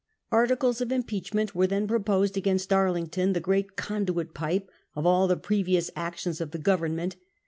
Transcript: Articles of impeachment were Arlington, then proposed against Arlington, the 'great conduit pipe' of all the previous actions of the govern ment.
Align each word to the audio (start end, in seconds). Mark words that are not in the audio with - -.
Articles 0.31 0.81
of 0.81 0.91
impeachment 0.91 1.53
were 1.53 1.65
Arlington, 1.65 1.81
then 1.83 1.87
proposed 1.87 2.35
against 2.35 2.73
Arlington, 2.73 3.33
the 3.33 3.39
'great 3.39 3.75
conduit 3.75 4.33
pipe' 4.33 4.71
of 4.95 5.05
all 5.05 5.27
the 5.27 5.37
previous 5.37 5.91
actions 5.95 6.41
of 6.41 6.49
the 6.49 6.57
govern 6.57 6.95
ment. 6.95 7.17